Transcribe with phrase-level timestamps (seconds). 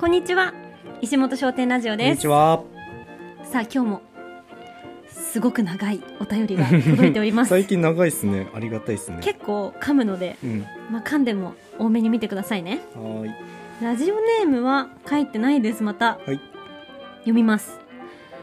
[0.00, 0.54] こんにちは
[1.00, 2.62] 石本商店ラジオこんですにちは。
[3.44, 4.02] さあ今日も
[5.08, 8.46] すごく長いお便りが 届いております最近長いですね。
[8.54, 9.18] ありがたいですね。
[9.20, 10.66] 結構噛むので、うん。
[10.90, 13.34] まあ、噛んでも多めに見てくださいねはーい。
[13.82, 16.40] ラジオネームは書いてないですまたはい。
[17.20, 17.80] 読みます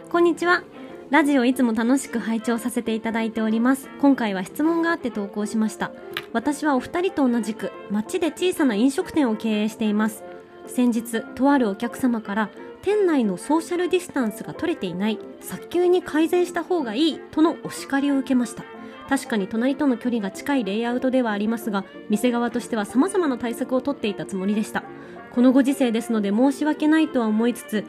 [0.09, 0.63] こんにちは
[1.09, 5.91] ラジオいつも楽しく拝聴させていただいております今回は質問があって投稿しました
[6.33, 10.23] 私はお二人と同じく町で小さな飲食店を経営しています
[10.67, 12.49] 先日とあるお客様から
[12.81, 18.63] 店内のソーシャルディスタンスが取れていない早急に改善した方がいいとのお叱りを受けました。
[19.09, 24.83] 確かに隣との距離が近いレイアウトではありますが店側としては様々な対策を取っていたつもりでした。
[25.31, 27.83] このご時世ですので申し訳ないとは思いつつ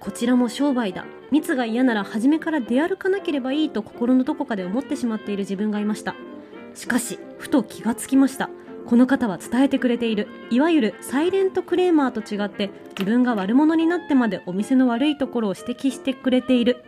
[0.00, 1.04] こちらも商売だ。
[1.30, 6.14] 密が嫌なら初めから出歩かなければいいと心のどこかで思ってしまっている自分がいました。
[6.74, 8.50] しかしふと気がつきました。
[8.86, 10.28] この方は伝えてくれている。
[10.50, 16.84] いわゆるサイレントクレーマーと違って自分が悪者になってまでお店の悪いところを指摘してくれている。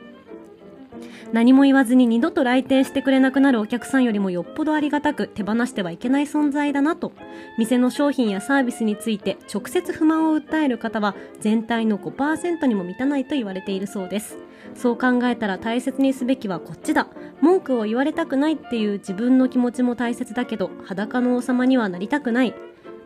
[1.33, 7.13] 何も言わずに二度と来店してくれなくなるお客さんよりもよっぽどありがたく手放してはいけない存在だなと
[7.59, 14.39] 店の商品やサービスについて直接不満を訴える方は全体の5%にも満たないと言われているそうです。
[14.75, 17.09] そう考えたら大切にすべきはこっちだ。
[17.41, 22.55] 文句を言われたくないっていう自分の気持ちも大切だけど裸の王様にはなりたくない。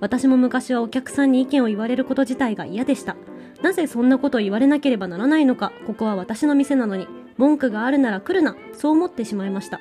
[0.00, 3.16] 私も昔はお客さんに意見を言われること自体が嫌でした。
[3.62, 9.80] なぜそんなことを言われなければならないのかここは私の店なのに文句があるなら来るなそう思ってしまいました。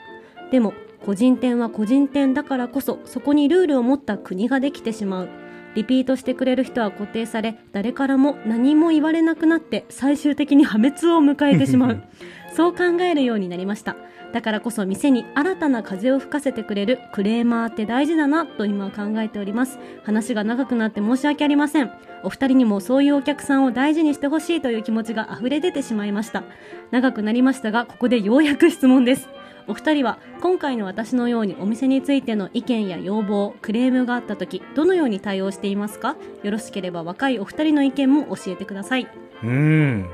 [0.52, 0.74] でも
[1.06, 5.30] 個人店は個人店だからこそそこにルールを持った国ができてしまう。
[5.78, 12.04] リピートしてくれる人は固定され誰からも何も言われなくなって最終的に破滅を迎えてしまう。
[12.56, 13.96] そう考えるようになりました。
[14.34, 19.78] だからこそ店に新たな風を吹かせてくれるクレーマーって大事だなと今は考えております。
[20.04, 21.92] 話が長くなって申し訳ありません。
[22.24, 26.44] お二人にもそういうお客さんを大事にしてほしいという気持ちが溢れ出てしまいました。
[26.90, 29.30] 長くなりましたがここでようやく質問です
[29.68, 36.16] お二人は今回の私のようにお店についての意見や要望クレームがあった時どのように対応していますか？
[36.44, 39.08] よろしければ若いお二人の意見も教えてください。
[39.44, 40.10] うーん。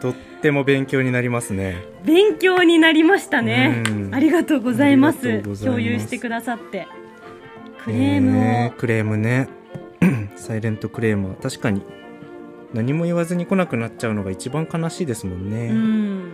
[0.00, 1.76] とっても勉強になりますね。
[2.04, 3.82] 勉強になりましたね。
[3.88, 4.14] うん。
[4.14, 5.28] ありがとうございます。
[5.28, 5.80] ありがとうございます。
[5.80, 6.86] 共有してくださって。
[7.84, 9.48] クレームを、ねクレームね。
[10.36, 11.34] サイレントクレームは。
[11.36, 11.82] 確かに
[12.74, 15.68] 何も言わずに来なくなっちゃうのが一番悲しいですもんね。
[15.68, 16.32] うん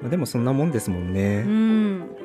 [0.00, 1.44] まあでもそんなもんですもんね。
[1.46, 2.16] うん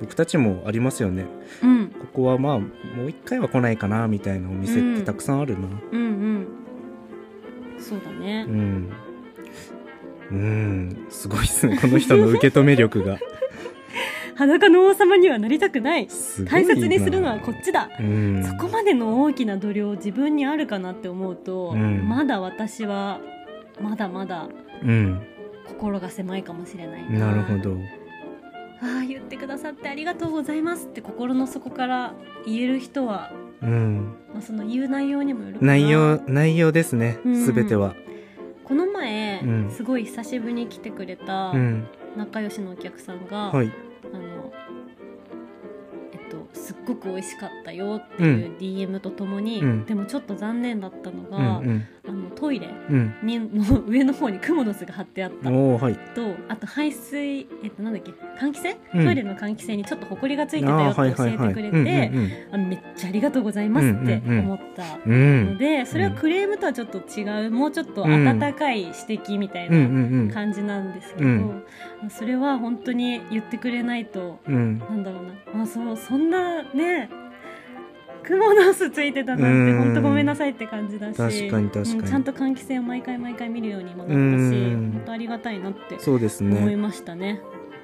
[0.00, 1.26] 僕たちもありますよね。
[1.62, 2.68] うんここはまあも
[3.06, 5.68] う一回は来ないかなみたいなお店ってたくさんあるな。
[5.92, 6.46] うんうん
[7.78, 8.92] そうだねうん。
[10.30, 11.78] うん、すごいっすね。
[11.78, 13.18] この人の受け止め力が。
[14.36, 16.08] 裸の王様にはなりたくない
[16.46, 18.42] 大切にするのはこっちだうん。
[18.42, 23.20] そこまでの大きな度量自分にあるかなって思うと、うんまだ私は
[23.80, 24.48] まだまだ
[24.82, 25.20] うん。
[25.84, 27.76] 心が狭いかもしれないなるほど。
[28.80, 32.14] ああ言ってくださってありがとうございますって心の底から
[32.46, 34.16] 言える人は、うん。
[34.32, 37.18] まあ、その言う内容にもよるかな内容、内容ですね。
[37.26, 37.94] うんすべては。
[38.64, 41.86] この前、うんすごい久しぶりに来てくれたうん。
[42.16, 43.70] 仲良しのお客さんが、はい。
[44.12, 44.52] あの
[46.12, 51.80] えっとすっごく美味しかったよっていう DM とともに、うんでもちょっと残念だったのうが、んあの
[52.44, 53.14] トイレうん。
[53.22, 55.56] にの上の方にクモの巣が貼ってあったうん。
[55.74, 55.94] おー、はい。
[56.14, 58.12] とあと排水えっとなんだっけ？
[58.38, 64.84] 換気扇、うんトイレの換気扇にちょっとほこりがついてたよって教えてくれてめっちゃありがとうございますって思った。
[65.06, 69.70] のでそれはクレームとはちょっと違うもうちょっと温かい指摘みたい。
[69.70, 70.30] なうん。
[70.32, 71.62] 感じなんですけど、うん
[72.10, 74.78] それは本当に言ってくれないとうん。
[74.78, 77.08] なんだろうなあそうそんなね
[78.26, 84.18] クモの巣ついてたなんてうん本当ごめんなさいって感じだし確かに確かにうんちゃんと換気扇を毎回毎回見るようにもなったしう
[84.76, 86.76] ん本当ありがたいなってそうです思いね。
[86.76, 87.40] ましたね。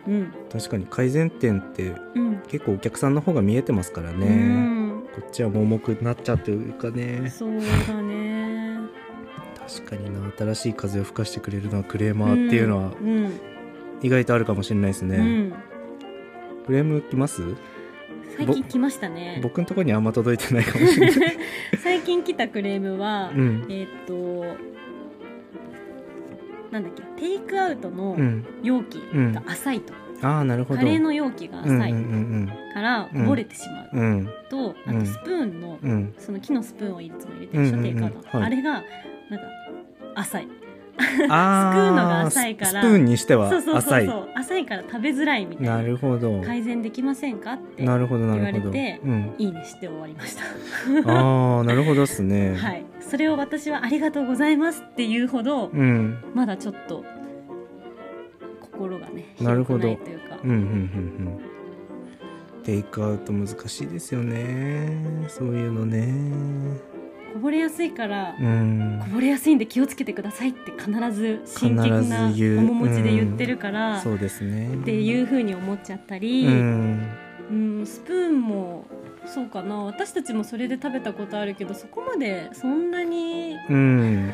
[0.08, 4.26] うん、確かに改善点ってうん、結構お客さんの方が見えてますからうね。
[4.28, 7.28] ん、こっちは盲目になっちゃうというかね。
[7.30, 7.50] そう
[7.86, 8.78] だね。
[9.68, 10.20] 確かにな。
[10.38, 13.30] 新しい風を吹かしてくれるのはクレーマーっていうのはうん、
[14.02, 15.16] 意外とあるかもしれないですね。
[15.16, 15.52] うん、
[16.66, 17.42] クレーム来ます？
[18.36, 19.40] 最近来ましたね。
[19.42, 21.36] 僕のところにあんま届いてないかもしれない。
[21.82, 23.66] 最近来たクレームは、うん。
[23.68, 24.56] えーっと。
[26.70, 28.44] なんだっけテイクアウトのうん。
[28.62, 29.92] 容器が浅いと、
[30.22, 30.80] ああ、なるほど。
[30.80, 32.00] カレーの容器が浅いうんう
[32.44, 34.28] んからこぼれてしまううんうん。
[34.48, 35.90] と、あとスプーンの、うん。
[35.90, 36.14] うん。
[36.18, 38.84] その木のスプーンをいつも入れてるでしょ、うんうんうんテイクアウト、はいあれがなんか
[40.14, 40.69] 浅いあ
[41.02, 42.82] すくうのが浅いから。
[42.82, 44.06] スプーンにしてはそうそうそう浅い。
[44.06, 44.28] そう。
[44.34, 44.66] 浅い。
[44.66, 45.76] から食べづらいみたいな。
[45.78, 46.40] なるほど。
[46.42, 48.50] 改善できませんかってなるほど、な言わ。
[48.52, 49.34] れてうん。
[49.38, 50.44] いいねして終わりました。
[51.10, 52.54] ああ、なるほどですね。
[52.56, 52.84] はい。
[53.00, 56.18] それを私はありがとうございますっていうほどうん。
[56.34, 57.04] まだちょっと
[58.60, 59.88] 心がねなるほど。
[59.88, 60.38] 広くないというか。
[60.44, 60.66] うんうんうんう
[62.60, 62.62] ん。
[62.62, 65.26] テイクアウト難しいですよね。
[65.28, 66.12] そういうのね
[67.32, 69.00] こぼれやすいからうん。
[69.00, 74.74] こぼれやすいんで気をつけてくださいって必ず真剣必な面持ちで言ってるから、そうですね。
[74.74, 77.08] っていう風に思っちゃったり、うん。
[77.50, 78.84] うん、スプーンも
[79.26, 79.76] そうかな。
[79.84, 84.32] 私たちもそれで食べたことあるけどそこまでそんなにうん。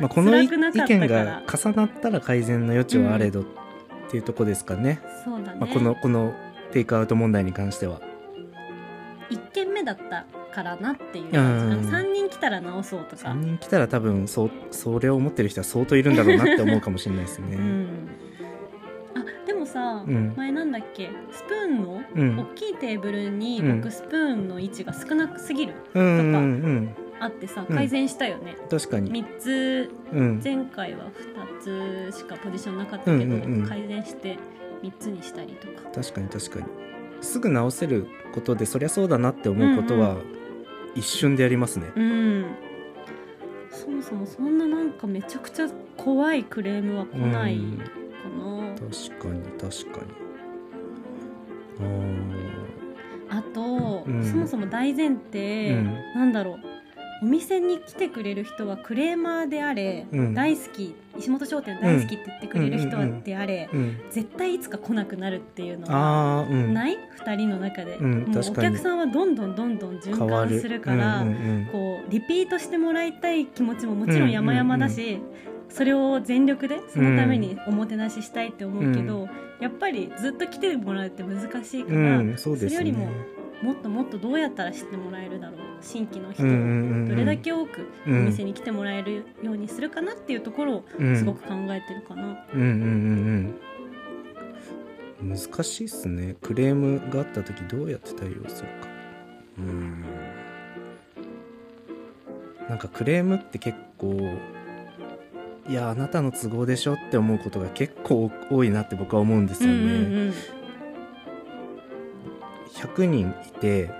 [0.00, 0.60] まあ、この意見
[1.06, 3.44] が重なったら改善の余地はあれどっ
[4.10, 6.34] ていうとこですかね、そうだね、まあ、このこの
[6.72, 8.00] テイクアウト問題に関しては。
[9.30, 11.32] 1軒目だったからなっていう感じ。
[11.32, 13.30] かうんな3人来たら直そうとか。
[13.30, 17.56] 3人来たら多分そうそれを思ってる人は相当いるんだろうなって思うかもしれないですね。
[17.56, 18.08] うん。
[19.14, 20.34] あでもさ、うん。
[20.36, 21.10] 前なんだっけ？
[21.32, 22.38] スプーンのうん。
[22.38, 23.80] 大きいテーブルにうん。
[23.80, 26.96] 僕スプーンの位置が少なすぎる、うんうんうん。
[27.20, 27.76] あってさうん。
[27.76, 29.10] 改善したよね、確かに。
[29.12, 30.40] 3つうん。
[30.42, 31.06] 前回は
[31.60, 33.66] 2つしかポジションなかったけど、うんうんうん。
[33.66, 34.38] 改善して
[34.82, 35.88] 3つにしたりとか。
[35.94, 36.66] 確かに確かに。
[37.20, 40.16] すぐ直せることでそりゃそうだなって思うことは
[40.94, 41.90] 一瞬でやりますね。
[41.96, 42.44] うん。
[43.70, 47.78] そもそもそんななんかめちゃくちゃ怖いクレームは来ないうん。
[47.78, 47.84] か
[48.38, 50.12] な、確かに確かに。
[53.30, 54.22] ああと、うん。
[54.24, 55.94] そもそも大前提、うん。
[56.14, 56.71] なんだろう
[57.22, 60.34] お店に来てくれる人はクレーマーであれ、うん。
[60.34, 63.96] 大好き石本商店大好きって言ってくれる人はであれ、ーうん。
[64.10, 66.74] 絶対いつか来なくなるっていうのはあーうん。
[66.74, 75.20] ない？2人の中で、うんもうお客さんはどんどんどんどん循環するからうんうんこうリピートしてもらいたい気持ちももちろん山々だし、
[75.68, 79.28] それを全力でそのためにおもてなししたいって思うけど、
[79.60, 82.56] やっぱりずっと来てもらうって難しいかうんら、うんそね。
[82.58, 83.08] それよりも
[83.62, 91.16] もっともっとどうやったら知ってもらえるだろう新規の人どれだけ多くおうん店に来てもらえるようにするかなっていうところをうん。
[91.16, 92.22] すごく考えてるかな。
[92.54, 93.58] うんうんうん
[95.22, 95.36] うん。
[95.36, 96.36] 難しいっすね。
[96.42, 98.88] クレームがあった時どうやって対応するか。
[99.58, 100.04] うん。
[102.68, 104.18] なんかクレームって結構
[105.68, 110.31] いやあなたの都合でしょって思うことが結構多いなって僕は思うんですよね、うんうん
[112.82, 113.90] 100人いて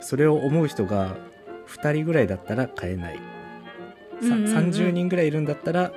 [0.00, 1.16] それを思う人が
[1.68, 3.20] 2人ぐらいだったら変えない、さ
[4.20, 4.56] うんうんうん。
[4.56, 5.92] 30人ぐらいいるんだったら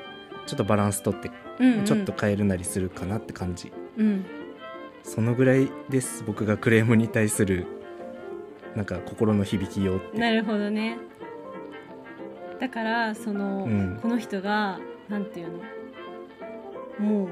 [0.45, 1.79] ちょっとバランス取ってうんうん。
[1.79, 4.25] うんちょっと変えるなりするかなって感じ、うん。
[5.03, 7.67] そのぐらいです僕がクレームに対する
[8.75, 10.17] なんか心の響きようって。
[10.17, 10.97] なるほどね。
[12.59, 13.99] だからその、うん。
[14.01, 15.47] この人がなんていう
[16.99, 17.05] の？
[17.05, 17.29] もう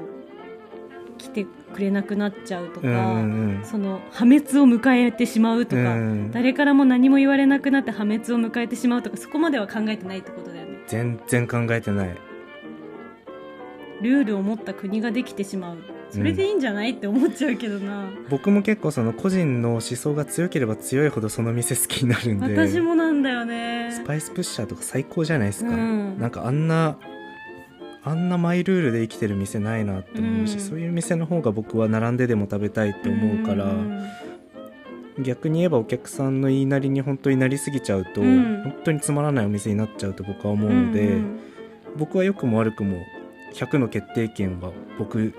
[1.24, 6.30] 来てくれなくなっちゃうとか、うんうんその破滅を迎えてしまうとうんか、うん。
[6.32, 10.80] 誰からも何も言われなくなって破滅を迎えてしまうとかそこまでは考えてないってことだよね。
[10.86, 12.16] 全然考えてない。
[14.02, 15.78] ルールを持った国ができてしまう。
[16.10, 18.08] それでいいんじゃない、って思っちゃうけどな。
[18.28, 22.54] 僕も結構その個人の思想が強ければ強いほどその店好きになるんで。
[22.54, 26.98] 私もなんだよねスパイスプッシャーとか最高じゃないですか、うんなんかあんな
[28.04, 30.60] あんなマイルールで生きてる店ないなって思うし、うん。
[30.60, 34.06] そういう店の方が僕は並んででも食べたいって思うから、ん。
[35.20, 38.62] 逆に言えばお客さんの言いなりに本当になりすぎちゃうと、うん。
[38.62, 41.40] 本当につまらないお店になっちゃうと僕は思うので、うん
[41.96, 42.98] 僕は良くも悪くも
[43.54, 45.32] 100の決定権は僕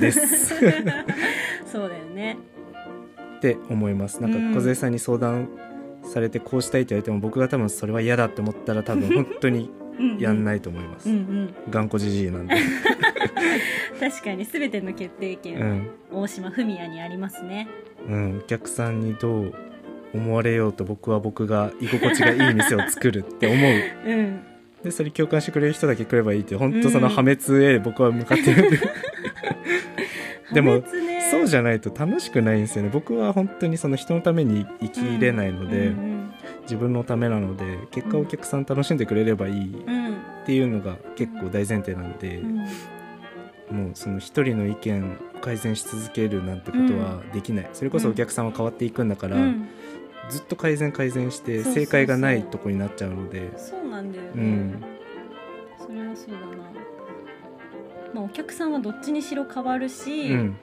[0.00, 0.48] です。
[0.48, 2.36] そうだよね。
[3.36, 4.20] って思います。
[4.20, 4.54] なんうん。
[4.54, 5.48] か梢さんに相談
[6.02, 9.70] されてこうしたいって言われても僕が多分それは嫌だって思ったら多分本当に
[10.18, 11.54] やんいないと思います、うんうん。
[11.70, 12.56] 頑固じじいなんで、
[14.00, 15.88] 確かに全ての決定権はうん。
[16.12, 17.68] 大島文也にありますね。
[18.08, 19.54] うん、お客さんにどう
[20.14, 23.72] 思われようと僕は僕が居心地がいい店を作るって思う。
[24.06, 24.40] うん。
[24.82, 28.68] でそれ共感してくれる人だけ来ればいいって本当その破滅へ僕は向かってる。
[28.68, 28.80] んで、
[30.52, 31.14] でもね。
[31.30, 32.90] そうじゃないと楽しくないんですよね。
[32.92, 36.13] 僕は本当にその人のために生きれないので、うん
[36.64, 42.56] 自分のためなので結果お客さん楽しんでくれればいいうんうんっていうのが結構大前提なんで、うん。
[43.70, 49.68] もうその一人の意見を改善し続けるなんてことはできない、それこそお客さんは変わっていくんだから、うん。
[50.28, 53.52] ずっと改善改善して正解がないとこになっちゃうので。
[53.56, 54.84] そうなんだよね、うん。
[55.78, 56.46] それはそうだな、
[58.12, 60.56] まあ、お客さんはどっちにしろ変わるし、うん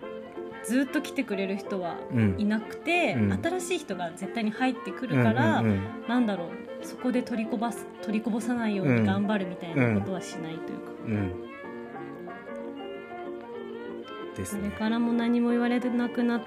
[0.63, 2.35] ずっと来てくれる人はうん。
[2.37, 3.39] いなくて、うん。
[3.43, 6.47] 新しい人が絶対に入ってくるから、うんうんなんだろう
[6.83, 11.13] そこで取りこばす取りこぼさないように頑張るみたいなことはしないというか、うん。
[11.13, 11.51] うん
[14.35, 14.61] ですね。
[14.63, 16.41] 誰からも何も言われなくなっ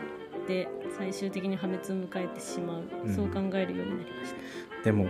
[0.46, 0.68] て
[0.98, 3.14] 最終的に破滅を迎えてしまう、うん。
[3.14, 4.34] そう考えるようになりまし
[4.78, 4.84] た。
[4.84, 5.06] でも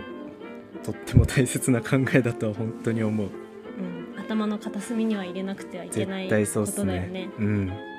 [0.83, 3.27] とっても大切な考えだとは本当に思う。
[3.27, 7.29] うん、頭の片隅には入れなくてはいけ絶ないことだよね。
[7.39, 7.94] うん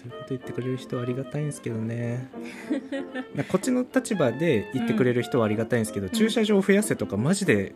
[0.00, 2.30] そういうこと言ってくれる人はありがたいんですけどね。
[3.34, 7.74] なこっちの立場で言ってくれる人はありがたいんですけど、駐車場を増やせとかマジで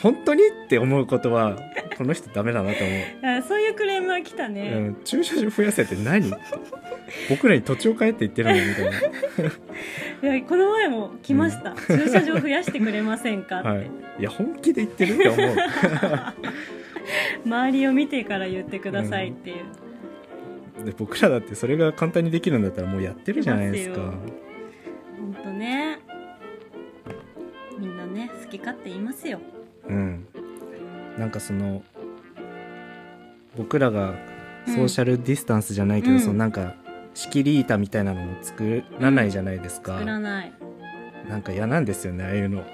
[0.00, 1.58] 本当にって思うことは
[1.98, 6.32] この人ダメだなと思あそういうクレームは来たう、ね、うん、駐車場増やせって何？
[7.28, 8.84] 僕らに土地を買えって言ってるのみたい
[10.22, 10.32] な。
[10.34, 15.56] いやこの前も来ました、駐車場増やしてくれませんかって、はい、いや本気で言ってるって思う。
[17.44, 19.56] 周りを見てから言ってくださいっていう、
[20.82, 24.00] で僕らだってそれが簡単にできるんだったらもうやってるじゃないですか。
[24.00, 26.00] ほんとね。
[27.78, 29.40] みんなね好き勝手言いますよ。
[29.88, 30.26] うん。
[31.18, 31.82] なんかその
[33.56, 34.14] 僕らが
[34.66, 36.20] ソーシャルディスタンスじゃないけど、うん。
[36.20, 36.74] そのなんか
[37.14, 40.52] 仕切り板みたいなのも作らないじゃないですか、作らない。
[41.28, 42.64] なんか嫌なんですよねああいうの。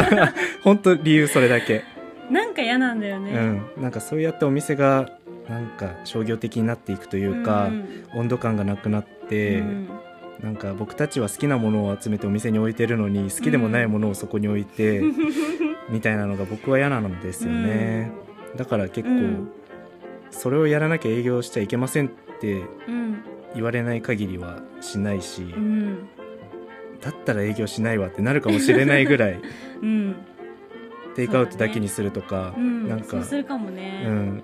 [0.64, 1.84] 本当理由それだけ、
[2.30, 3.32] なんか嫌なんだよね、
[3.76, 3.82] うん。
[3.82, 5.10] なんかそうやってお店が
[5.48, 8.06] なんか商業的になっていくというか、ん。
[8.14, 9.88] 温度感がなくなって、うん。
[10.42, 15.02] なんか僕たちは好きなものを集めてお店に置いてるのに好きでもないものをそこに置いて、
[15.90, 18.10] みたいなのが僕は嫌なんですよね、
[18.56, 19.48] だから結構、うん。
[20.30, 23.22] それをやらなきゃ営業しちゃいけませんってうん。
[23.54, 26.08] 言われない限りはしないし、うん。
[27.00, 29.40] だったら営業しないわってなるかもしれないぐらい
[29.82, 30.16] うん。
[31.14, 32.88] テイクアウトだけにするとか、うん。
[32.88, 34.42] なんかそうするかもね、うん、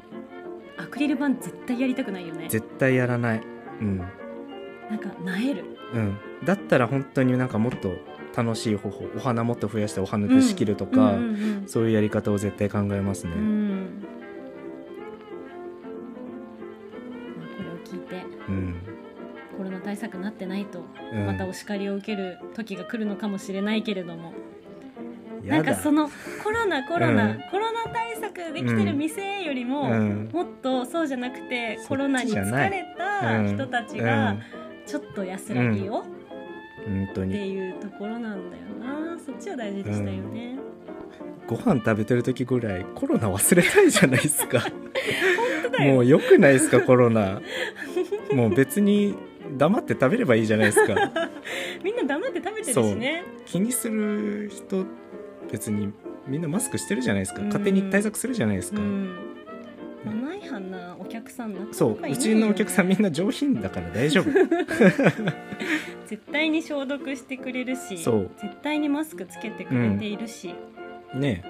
[0.78, 2.46] アクリル板絶対やりたくないよね。
[2.48, 3.42] 絶対やらない、
[3.80, 3.98] うん。
[3.98, 5.64] なんかなえる。
[5.92, 7.96] うん、だったら本当になんかもっと
[8.36, 13.32] 楽しい方法お花もっと増やしてお花で仕切るとか、うんうんうんそういうやり方を絶対考えますね。
[13.34, 14.02] うん。
[17.38, 18.76] まあ、これを聞いてうん。
[19.56, 21.26] コロナ対策なってないと、うん。
[21.26, 24.32] またお叱りを受ける時が来るのかもしれないけれども
[25.48, 26.08] なんかその
[26.42, 30.28] コロナコロナ、うんコロナ対策できてる店よりも、うん。
[30.32, 34.36] もっとそうじゃなくてコロナに疲れた人たちが
[34.86, 39.18] ちょっと安らぎをってにいうところなんだよな。
[39.18, 40.58] そっちを大事にしたいよね、
[41.46, 44.64] ご飯食べてる時ぐらいコロナ忘れたいじゃないですか。
[45.80, 47.40] もう良くないですかコロナ。
[48.32, 49.14] もう別に
[49.56, 50.94] 黙って食べればいいじゃないですか。
[51.82, 53.24] みんな黙って食べてるしね。
[53.46, 54.84] 気にする人
[55.50, 55.92] 別に
[56.26, 57.40] みんなマスクしてるじゃないですか。
[57.40, 57.46] うん。
[57.46, 59.16] 勝手に対策するじゃないですか、うん。
[60.04, 61.98] マナー違反なお客さんなかなかそう。
[62.02, 64.30] うちのお客さんみんな上品だから大丈夫。
[66.06, 68.30] 絶対に消毒してくれるしそう。
[68.38, 70.54] 絶対にマスクつけてくれているし、
[71.14, 71.42] ね。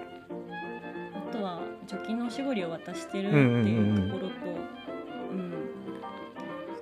[1.14, 3.66] あとは除菌のおしぼりを渡してるってうんうんうんうん。
[3.66, 4.34] いうところと、
[5.32, 5.52] うん。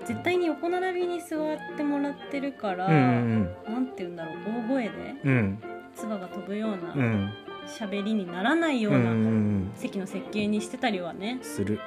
[0.07, 4.35] 絶対に横並びに座ってもらってるから、うんうんなんて言うんだろう
[4.69, 4.91] 大声で
[5.25, 5.59] うんうん
[5.97, 7.33] 唾が飛ぶよううなん。
[7.67, 9.71] 喋りにならないよううんなうん。
[9.75, 11.39] 席の設計にしてたりはね。
[11.43, 11.81] する。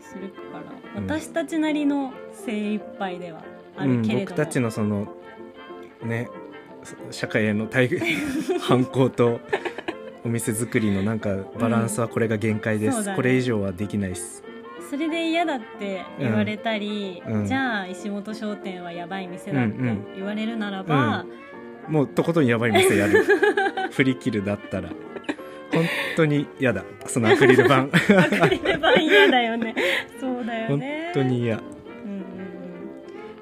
[0.00, 0.34] するか
[0.94, 1.04] らうん。
[1.06, 3.40] 私たちなりの精一杯では
[3.76, 5.14] あうん、るけれども、僕たちのその
[6.02, 6.28] ね
[7.10, 7.88] 社会への対
[8.60, 9.40] 反抗と
[10.24, 13.16] お店作りのなんかバランスはこれが限界です、そうだね。
[13.16, 14.42] これ以上はできないっす。
[14.90, 17.32] それで嫌だって言われたり、うん。
[17.40, 17.46] うん。
[17.46, 20.14] じゃあ石本商店はやばい店だってうんうん。
[20.16, 21.24] 言われるならば、
[21.90, 23.24] もうとことんやばい店やる。
[23.90, 24.88] 振り切るだったら。
[25.72, 25.84] 本
[26.16, 26.84] 当に嫌だ。
[27.06, 27.82] そのアクリル板。
[27.82, 27.98] アク
[28.50, 29.74] リル板嫌だよね。
[30.20, 31.56] そうだよ本ね当に嫌。
[31.56, 32.22] うんうんうん。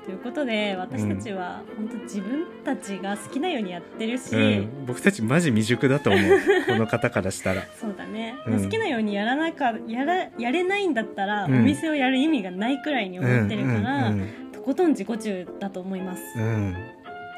[0.04, 6.40] ということで私たちは本当自分たちが好きなようにやってるし、うん、僕たちマジ未熟だと思う。
[6.66, 7.62] この方からしたら。
[7.78, 8.64] そうだね、うん。
[8.64, 11.60] 好きなようにやらなかやらやれないんだったら、うん。
[11.60, 16.76] お店をやる意味がないくらいに思ってるから、うんとことん自己中だと思います、うんうん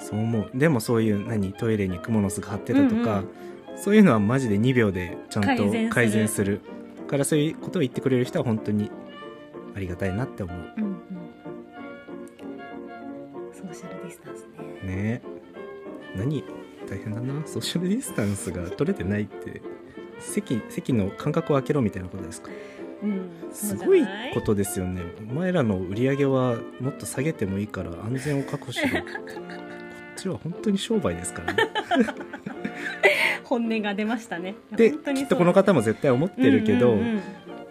[0.01, 0.51] そう思う。
[0.55, 3.29] でもそういう何トイレにクモの巣が張ってたとか、うん
[3.77, 6.61] そういうのはマジで2秒でちゃんと改善する。
[7.09, 8.91] からそういうことを言ってくれる人は本当に
[9.75, 10.59] ありがたいなって思う。
[10.77, 10.97] うんうん。
[13.55, 14.49] ソーシャルディスタンス
[14.85, 14.93] ね。
[14.95, 15.23] ね。
[16.15, 16.45] 何？
[16.91, 17.47] 大変だな。
[17.47, 19.63] ソーシャルディスタンスが取れてないって。
[20.19, 22.51] 席席の間隔を空けろみたいなことですか？
[23.03, 23.31] うん。
[23.51, 24.05] すごい
[24.35, 25.01] ことですよね。
[25.31, 28.89] お前らの売り上げはもっと下げてもいいから安全を確保しろ
[30.21, 31.63] ちは本当に商売ですからね。
[33.45, 34.55] 本音が出ましたね。
[34.73, 37.21] できっとこの方も絶対思ってるけど、うんうん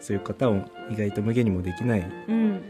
[0.01, 2.09] そういう方を意外と無限にもできない。
[2.29, 2.61] うん。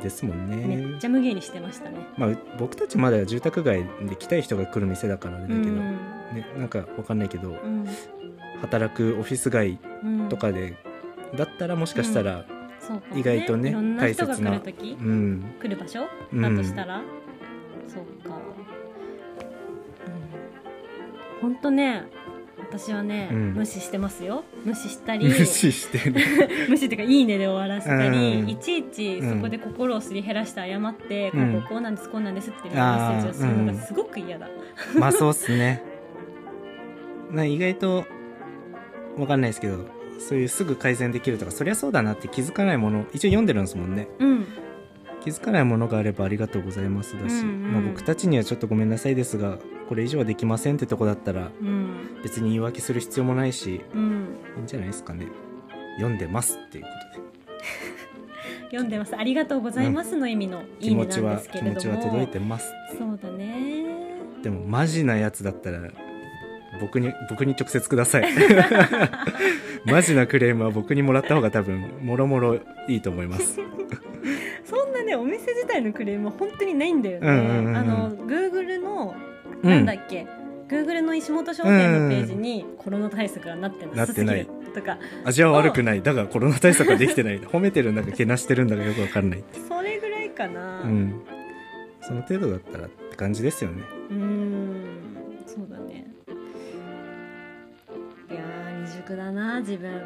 [0.00, 0.56] ですもんね。
[0.56, 1.96] うんめっちゃ無限にしてましたね。
[2.16, 7.86] まあ、う僕たちまだ住宅街で来たい人が来る店だからあれだけど、うんね、なんかわかんないけどうん。
[8.60, 10.76] 働くオフィス街うんとかで、
[11.36, 12.46] だったらもしかしたら、
[13.14, 15.54] 意外とねいろんな人が大切な来る時うん。
[15.60, 16.00] 来る場所？
[16.32, 16.42] うん。
[16.42, 17.02] だとしたら、
[17.88, 18.38] そうか、
[21.40, 22.04] 本当ね
[22.72, 23.54] 私はね、うん。
[23.54, 24.44] 無視してますよ。
[24.64, 25.26] 無視したり。
[25.26, 26.14] 無視してる
[26.70, 28.48] 無視っていうか「いいね」で終わらせたり、うん。
[28.48, 31.52] いちいちそこで心をすり減らして謝って、うん。
[31.52, 34.48] こうこうこうなんですこうなんですっていうメッセージをするのがすごく嫌だ、
[34.98, 35.82] まあそうっすね。
[37.30, 38.04] な意外と
[39.18, 39.86] わかんないですけど
[40.18, 44.08] そういうすぐ改善できるとかそりゃそうだなって気づかないもの一応読んでるんですもんね。
[44.18, 44.46] うん
[45.22, 47.72] 気づかないものがあればありがとうございますだし、うんうん。
[47.72, 52.20] まあ、僕たちにはちょっとごめんなさいですがこれ以上はできませんってとこだったらうん。
[52.22, 54.36] 別に言い訳する必要もないしうん。
[54.56, 55.26] いいんじゃないですかね。
[55.96, 57.26] 読んでますっていうことで。
[58.72, 59.16] 読んでます。
[59.16, 61.76] ありがとうございますの意味のいいねなんですけれども。
[61.76, 63.84] 気持ちは届いてますそうだね。
[64.42, 65.80] でもマジなやつだったら
[66.80, 68.24] 僕に僕に直接ください。
[69.84, 72.56] マジなクレームは僕にもらった方が多分もろもろ
[72.88, 73.60] いいと思います
[75.12, 79.14] ねお店自体のクレームは本当にないんだよね、うんうんうんあの Google の
[79.62, 79.70] うん。
[79.70, 80.26] なんだっけ、
[80.68, 84.98] Google の石本商店のページにコロナ対策がなってなさすぎるとか。
[85.24, 86.02] 味は悪くない。
[86.02, 87.40] だがコロナ対策はできてない。
[87.40, 90.82] 褒めてるんだかけなしてるんだかよくわかんないそれぐらいかな。
[90.82, 91.22] ううん。
[92.00, 93.82] その程度だったらって感じですよね。
[94.10, 95.44] ーん。
[95.46, 96.06] そうだね。
[98.30, 99.92] いやー未熟だな自分。
[99.92, 100.00] もう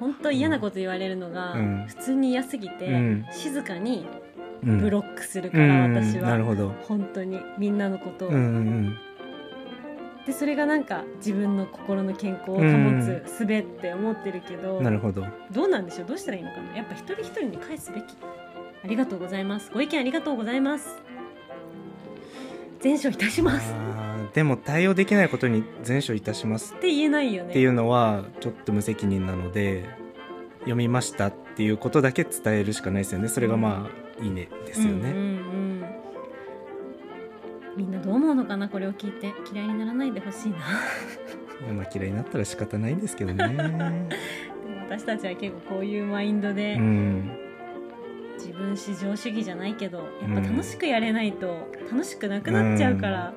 [0.00, 1.84] 本当嫌なこと言われるのがうん。
[1.86, 3.26] 普通に嫌すぎて、うん。
[3.30, 4.06] 静かに
[4.64, 4.78] うん。
[4.78, 5.94] ブロックするかうら、ん。
[5.94, 6.36] 私は。
[6.88, 8.30] 本当にみんなのことを、
[10.26, 12.60] でそれがなんか自分の心の健康を保
[13.00, 15.24] つ術って思ってるけど、うんなるほど。
[15.50, 16.06] どうなんでしょう？
[16.06, 16.76] どうしたらいいのかな？
[16.76, 18.04] やっぱ一人一人に返すべき。
[18.82, 19.70] ありがとうございます。
[19.72, 20.98] ご意見ありがとうございます。
[22.80, 23.74] 全処いたします
[24.34, 26.74] でも対応できないことに全処いたします。
[26.74, 27.50] って言えないよね。
[27.50, 29.88] っていうのはちょっと無責任なので
[30.60, 33.28] 読みましたっていうことだけ伝えるしかないですよね。
[33.28, 35.84] それがまあいいねですよね、うんうんうん
[37.76, 38.68] みんなどう思うのかな？
[38.68, 39.32] これを聞いて。
[39.52, 40.58] 嫌いにならないでほしいな。
[41.72, 43.46] まあ嫌いになったら仕方ないんですけどね。
[43.56, 43.78] でも
[44.88, 47.30] 私たちは結構こういうマインドで、うん。
[48.36, 53.34] 自分至上主義じゃないけどやっぱ楽しくやれないと楽しくなくなっちゃうから、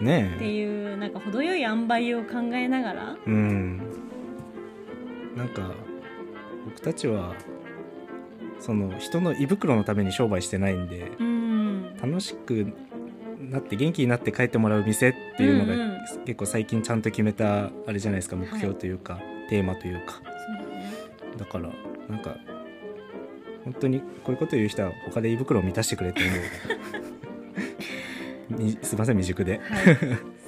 [0.00, 3.78] ねってえいうなんか程よい塩梅を考えながらうん。
[5.36, 5.72] なんか
[6.64, 7.34] 僕たちは
[8.60, 11.96] その人の胃袋のために商売してないんでうん。
[12.00, 12.72] 楽しく
[13.38, 15.98] なって元気になって帰ってもらう店っていうのが、うんうん。
[16.24, 20.20] 結構最近ちゃんと決めたあれじゃないですか目標というか、テーマというか。
[21.38, 21.70] だから
[22.08, 22.36] なんか
[23.64, 26.34] 本当にこういうこと言う人は他で胃袋を満たしてくれって思う。
[27.12, 27.17] み
[28.82, 29.58] すいません未熟で。
[29.58, 29.96] はい。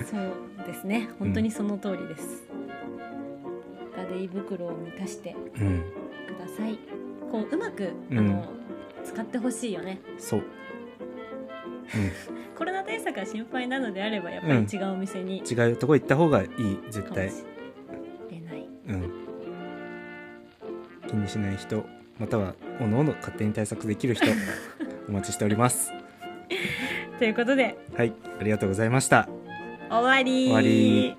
[0.05, 0.33] そう
[0.67, 1.11] ですね。
[1.19, 2.45] 本当にその通りです、
[3.95, 5.83] 他で胃袋を満たしてうん
[6.27, 6.79] ください。
[7.31, 8.19] こううまく、うん。
[8.19, 8.45] あの
[9.05, 10.01] 使ってほしいよね。
[10.19, 10.43] そう、
[12.57, 15.41] コロナ対策が心配なのであればやっぱり違うお店に。
[15.41, 16.49] うん、違うとこ行った方がいい
[16.91, 17.29] 絶対。
[17.29, 17.45] かもし
[18.31, 18.69] れない。
[18.89, 19.21] うん。
[21.11, 21.85] 気にしない人
[22.19, 24.27] またはおのおの勝手に対策できる人
[25.09, 25.93] お待ちしております
[27.21, 27.77] ということで。
[27.95, 28.15] はい。
[28.41, 29.29] ありがとうございました。
[29.91, 30.47] 終わり。
[30.47, 31.17] 終わり